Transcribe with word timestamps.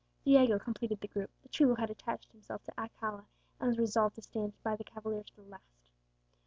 Diego 0.23 0.57
completed 0.57 0.99
the 0.99 1.07
group; 1.07 1.29
the 1.43 1.49
chulo 1.49 1.75
had 1.75 1.91
attached 1.91 2.31
himself 2.31 2.63
to 2.63 2.73
Alcala, 2.75 3.27
and 3.59 3.67
was 3.69 3.77
resolved 3.77 4.15
to 4.15 4.23
stand 4.23 4.51
by 4.63 4.75
the 4.75 4.83
cavalier 4.83 5.21
to 5.21 5.35
the 5.35 5.43
last. 5.43 5.83